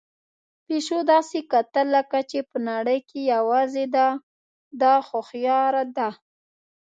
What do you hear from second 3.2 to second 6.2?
یوازې ده هوښیار ده.